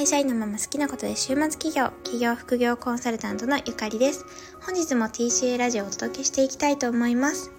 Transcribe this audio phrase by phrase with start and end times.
[0.00, 4.24] 会社員のまま好きなことで週末企業、企業副業コンサルタントのゆかりです。
[4.64, 7.52] 本日も TCA ラジオをお届けしていきたいと思います。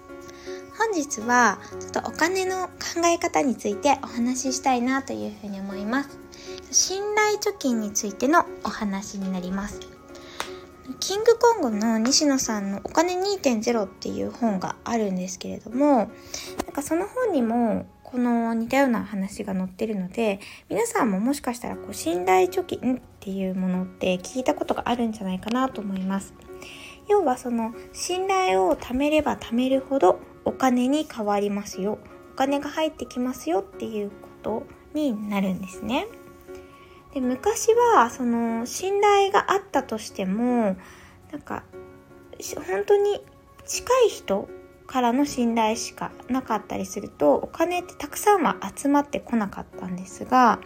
[0.76, 6.18] 本日はちょっとお金の考え方についてお話ししたいなというふうに思います。
[6.72, 9.78] 信頼貯金についてのお話になります。
[10.98, 16.08] キングコングの西野さんのお金2.0っていう本があるんですけれども、なん
[16.72, 26.34] かその本にもこの似たような話が載ってるので皆さんももしかしたらこう信頼貯金っていうものって聞いたことがあるんじゃないかなと思います。
[27.08, 31.98] 要はその信頼を貯めれば貯めるほどお金に変わりますよ
[32.32, 36.06] お金が入ってきますよっていうことになるんですね。
[37.14, 40.76] で昔はその信頼があったとしても
[41.30, 41.64] なんか
[42.66, 43.22] 本当に
[43.64, 44.48] 近い人
[44.92, 50.60] からの信頼しかなかったりするとお金ってたくさんは集まってこなかったんですが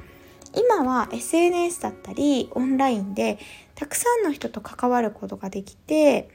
[0.52, 3.38] 今は SNS だったりオンラインで
[3.76, 6.28] たくさんの人と関わることができて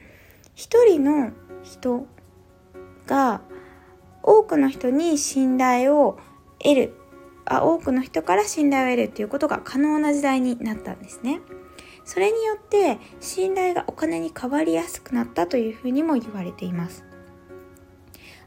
[0.54, 2.06] 一人の人
[3.06, 3.42] が
[4.22, 6.18] 多くの人に信頼を
[6.60, 6.94] 得る
[7.44, 11.40] あ多くの人から信頼を得るっていうことが可能な時代になったんですね。
[12.04, 17.11] それによって信頼がお金に変わりやすくなったというふうにも言われています。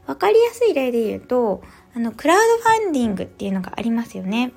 [0.06, 1.62] わかりやすい例で言うと、
[1.94, 4.52] あの、クラウドファンディングっていうのがありますよね。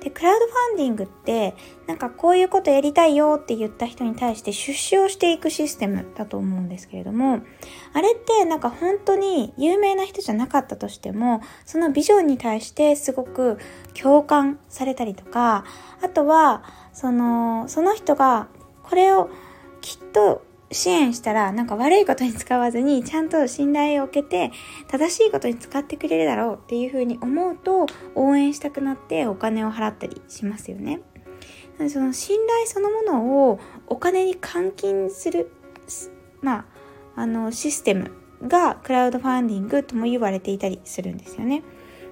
[0.00, 1.54] で、クラウドファンディングって、
[1.86, 7.40] なんかこういうことやりたいよって言った人に対して出資をしていくシステムだと思うんですけれども、
[7.94, 13.58] あれってなんか本当に有名な人じゃなかったとしても、そのビジョンに対してすごく
[13.94, 15.64] 共感されたりとか、
[16.02, 18.48] あとは、その、その人が
[18.82, 19.30] これを
[19.80, 20.42] きっと
[20.72, 24.52] 支援したらなんか悪いことに使わずにちゃんと信頼を受けて
[24.88, 31.00] 正しいことに使ってくれるだろうっていうふうに思うと応援したくなってお金を払ったりしますよね。
[31.88, 35.50] その信頼そのものをお金に換金する、
[36.40, 36.66] ま
[37.16, 38.12] あ、あのシステム
[38.46, 41.62] がクラウドファンディングとも言われていたりするんですよね。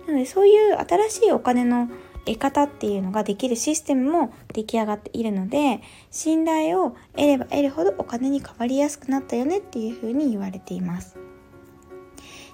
[0.06, 1.88] なのでそういう新しいお金の
[2.24, 11.16] 得方っていうのができるシステムも出来上がっているので信頼を得れば得るほどお金に変わりやすくなったよねっていうふうに言われています。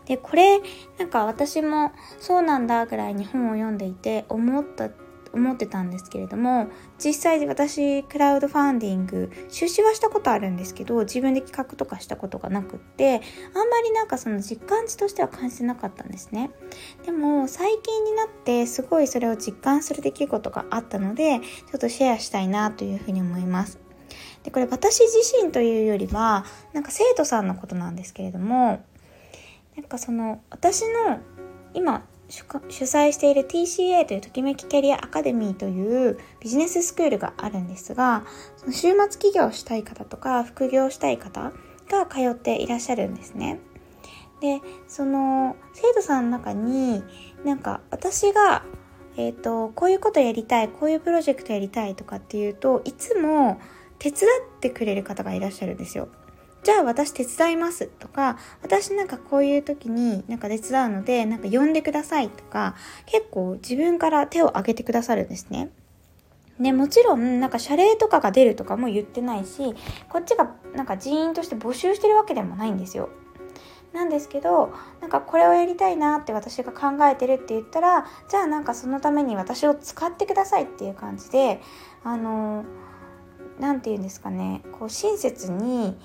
[0.06, 0.60] でこれ
[0.98, 4.88] なんか私もそうなんだぐらいに本を読んでいて思った
[5.36, 16.50] 思ってたんですけれども実際私クラウドファンディング出資はしたことあるんですけど自分で企画とかしたことがなくってあんまりなんかその実感値としては感じてなかったんですね。
[17.04, 23.78] でも最近になってすごいそれを実感する出来事があったのでちょっとシェアしたいなというふうに思います。
[24.44, 28.80] でこれ私自身というよりはなんか生徒さんのことなんですけれども
[29.76, 31.18] なんかその私の
[31.74, 32.42] 今主
[32.84, 38.24] 催している TCA というときめきキャリアアカデミーというビジネススクールがあるんですが、
[38.56, 41.52] その週末起業したい方とか副業したい方
[41.88, 43.60] が通っていらっしゃるんですね。
[44.40, 47.02] で、その生徒さんの中に
[47.44, 48.64] なんか私が
[49.16, 53.58] えっ、ー、と、こういうことやりたい、こういうプロジェクトやりたいとかっていうといつも
[53.98, 56.08] 手伝ってくれる方がいらっしゃるんですよ。
[56.66, 62.74] じゃあ私手伝いますとか、私なんかこういう時になんか手伝うので、なんか呼んでくださいとか、
[63.06, 65.70] 結構自分から手を挙げてくださるんですね。
[66.58, 69.76] ね、もちろん、なんか謝礼とかが出るとかも言ってないし、
[70.08, 73.10] こっちがなんか人員として募集してるわけでもないんですよ。
[73.92, 81.60] なんですけど、なんかこれをやりたいなって私が考えてるって言ったら、じゃあなんかそのために私を使ってくださいっていう感じで、
[82.02, 82.64] あの
[83.60, 85.96] 何て言うんですかね、こう親切に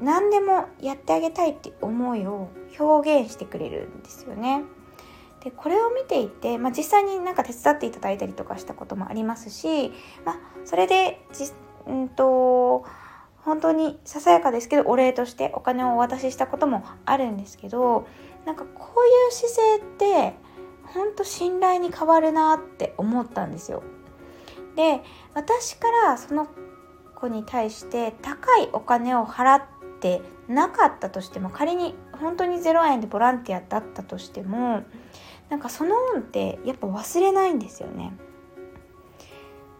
[0.00, 2.48] 何でもやってあげたいって思いを
[2.78, 4.64] 表現してくれるんですよね。
[5.42, 9.92] でこれを見ていて、まあ、実際になんか手伝っていただいたりとかしたこともありますし、
[10.24, 11.46] まあ、それでじ、
[11.86, 12.84] うんと
[13.38, 18.06] 本当にささやかですけどお礼としてお金をお渡ししたこともあるんですけど
[18.46, 20.36] なんかこういう姿勢って
[20.94, 23.82] 本当信頼に変わるなって思ったんですよ。
[24.76, 25.02] で
[25.34, 26.46] 私からその
[27.16, 29.62] 子に対して高いお金を払っ
[30.02, 34.82] ってなかったとしても仮に本当に0円でボランティアだったとしても
[35.48, 38.12] なんかその恩ってやっぱ忘れないんですよね。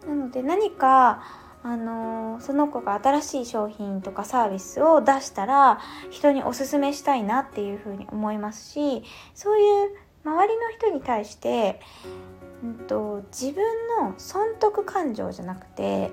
[0.07, 1.23] なので何か
[1.65, 5.79] あの、その子が新しい商品とかサービスを出したら
[6.09, 9.03] 人におすすめしたいなっていうふうに思いますし
[9.33, 9.95] そういう
[10.25, 11.79] 周りの人に対して、
[12.63, 13.63] うんと自分
[14.01, 16.11] の損得感情じゃなくて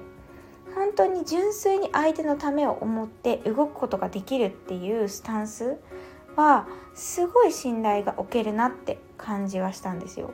[0.74, 5.78] 本当に純粋に相手のためを思って動くことができるっていうスタンス
[6.36, 10.30] はすごい信頼が置けるなって感じはしたんですよ。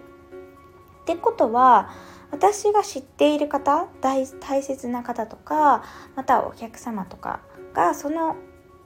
[1.02, 1.90] ってことは
[2.30, 5.84] 私が知っている方大大切な方とか
[6.16, 7.40] またお客様とか
[7.72, 8.36] がその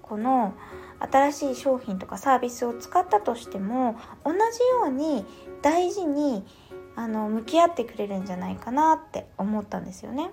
[0.03, 0.55] 子の
[0.99, 5.25] 新しい商品とかサービスを使ったとしても同じように
[5.63, 6.45] 大事に
[6.95, 10.31] あの向き合ってくれるんじゃないかなって思ったんですよね。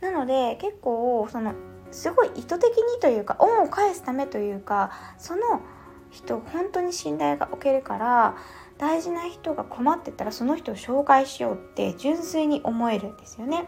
[0.00, 1.54] なので結構その
[1.90, 5.62] すごい意図的にというか恩を返すためというかその
[6.10, 8.36] 人本当に信頼が置けるから
[8.78, 13.64] 大事な人が困ってたらその人を紹介しようって純粋に思えるんですよね。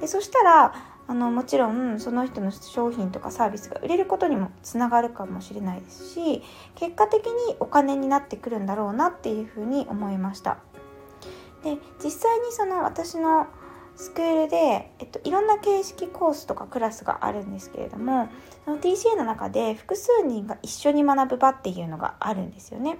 [0.00, 0.74] でそしたら
[1.06, 6.42] あのもちろんその人の商品とかサービスが売れることにもつながるかもしれないですし
[6.74, 10.58] 結果的にお金になってくるんだろうなっていうふうに思いました
[11.64, 13.46] で実際にその私の
[13.96, 18.28] スクールで、えっと、いろんな形式コースとかクラスがあるんですけれども
[18.64, 22.98] その TCA の中で複数人が一緒に学ぶ場っていうのがあるんですよね。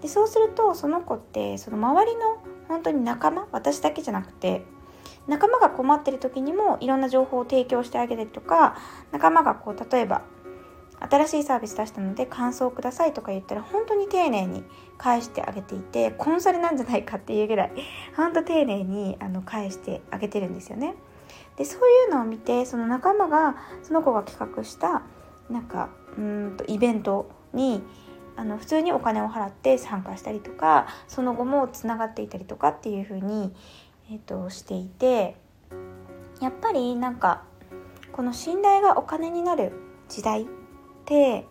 [0.00, 4.62] でそうするとその子ってその周りの本当に仲間私だけじゃなくて
[5.26, 8.76] 仲間が困ってる時にもいろんな情報を提供してあげたりとか
[9.10, 10.22] 仲間がこう例えば
[11.08, 14.64] 新しいサービス出したので感想をくださいとか言ったら本当に丁寧に
[14.98, 17.72] 返してあげていてコンサルなんじゃないかっていうぐらい
[18.16, 20.94] 本当丁寧にあの返してあげてるんですよね。
[21.56, 25.02] でそういうのを見てその仲間がその子が企画した
[25.48, 25.88] なんか
[26.18, 27.82] うんとイベントに
[28.36, 33.54] あの普通にお金を払って参加したりとかその後もつながっていたりとかっていう風に
[34.10, 35.36] えーと、していて
[36.40, 37.42] やっぱりなんか
[38.12, 39.72] この信頼がお金になる
[40.08, 40.46] 時代
[41.06, 41.46] て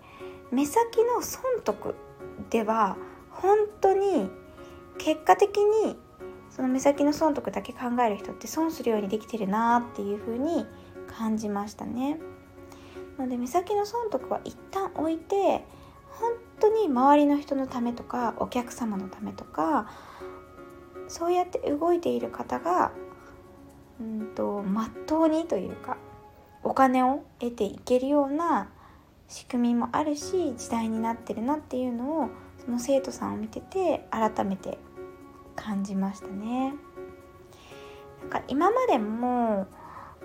[0.51, 1.95] 目先の損得
[2.49, 2.97] では
[3.31, 4.29] 本当に
[4.97, 5.97] 結果的に
[6.49, 10.65] その目先の損得だけ考える人って損するようにできてるなっていう風に
[11.07, 12.19] 感じましたね。
[13.17, 15.65] なので目先の損得は一旦置いて
[16.09, 19.89] 本当に周りの人のためとかお客様のためとか
[21.07, 22.91] そうやって動いている方が
[23.99, 25.97] うんとまっとうにというか
[26.63, 28.69] お金を得ていけるような
[29.27, 32.29] 仕組みもあるし時代になってるなっていうのを
[32.63, 34.77] その生徒さんを見てて改めて
[35.55, 36.73] 感じましたね。
[38.21, 39.67] なんか今までも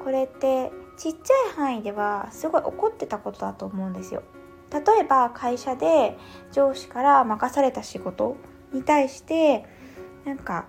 [0.03, 4.23] これってちっちゃい範囲ではすごい怒ってたことだと思うんですよ。
[4.71, 6.17] 例えば会社で
[6.53, 8.37] 上司から任された仕事
[8.73, 9.67] に対して
[10.25, 10.67] なんか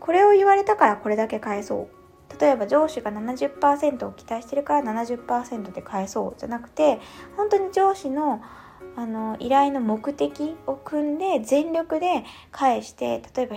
[0.00, 2.03] これを言われたからこれだけ返そう
[2.40, 6.98] 例えば上司が70%を期待してるから70%で返そうじゃなくて
[7.36, 8.42] 本当に上司の
[8.96, 13.56] あの依頼の目的を組んで全力で返して例えば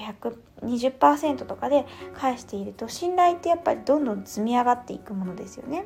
[0.63, 1.85] 120%とかで
[2.15, 5.85] 返していると信頼ってやっぱりどんどん積み上がっていくものですよね。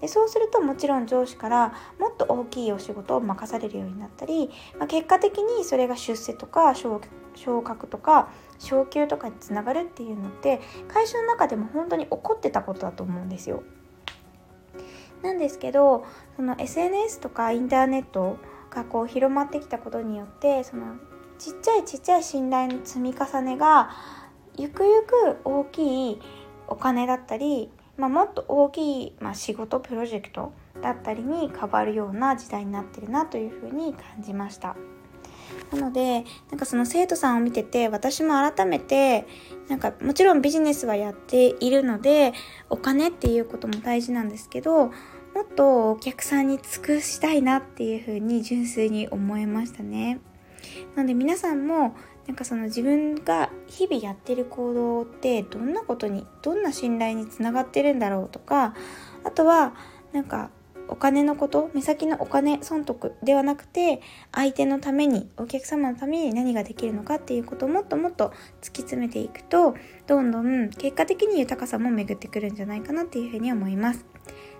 [0.00, 7.00] でそうするともちろん上司からもっと大きいお仕事を任されるようになったり、まあ、結果的にそれが出世とか昇
[7.62, 13.62] 格とか昇給とかにつながるっていうのって会社の中でも本当に起こってたことだと思うんですよ。
[15.22, 16.04] なんですけど
[16.36, 18.36] その SNS とかインターネット
[18.70, 20.96] がこう広まってきたことによってその
[21.38, 23.90] ちっちゃいちっちゃい信頼の積み重ねが
[24.58, 26.20] ゆくゆく大きい
[26.68, 30.52] お金だったりまあ、もっと大きい、まあ、仕事プロジェクト
[30.82, 34.76] だったりに変わるような時代になってるなというふうに感じました。
[35.72, 39.26] なのでなんかその生徒さんを見てて私も改めて
[39.68, 42.32] なんかもちろんビジネスはやっているので
[42.68, 44.92] お金っていうことも大事なんですけども
[45.42, 50.20] っとお客さんに尽くしたいなっていうふうに純粋に思いましたね。
[50.94, 51.96] なので皆さんも
[52.26, 58.74] なんかその自分が日々やってる行動ってどんなことにどんな信頼につながってるんだろうとか
[59.24, 59.74] あとは
[60.12, 60.50] なんか
[60.88, 64.00] お金のこと目先のお金損得ではなくて
[64.32, 69.74] 相手のためにお客様のために何ができるのかっていうことをもっともっと突き詰めていくと
[70.06, 74.15] どんどん結果的に豊かさも巡ってくるんじゃないかなっていうふうに思います。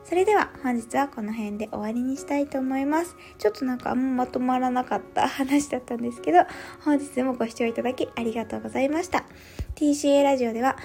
[0.08, 3.16] それでは本日はこの辺で終わりにしたいと思います。
[3.38, 6.38] ちょっとなんかあんままとまらなかった話だったんですけど、
[6.84, 9.24] 本日もご視聴いただきありがとうございました。
[9.74, 10.76] TCA ラジオでは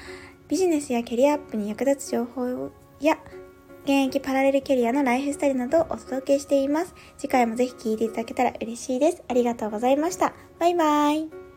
[0.48, 3.20] ビジネスやキャリアアップに役立つ情報や
[3.84, 6.96] 現役パラレルキャリアのライフスタイルなどをお届けしています。
[7.18, 9.24] 次回もぜひ聴いていただけたら嬉しいです。
[9.28, 10.34] ありがとうございました。
[10.60, 11.50] バイバイ。